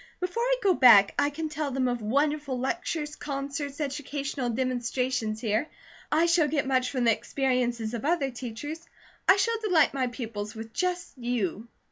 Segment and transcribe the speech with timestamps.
[0.19, 5.69] Before I go back, I can tell them of wonderful lectures, concerts, educational demonstrations here.
[6.11, 8.83] I shall get much from the experiences of other teachers.
[9.29, 11.67] I shall delight my pupils with just you."